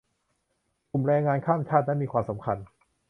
[0.89, 2.57] กลุ่มแรงงานข้ามชาตินั้นมีความสำคัญ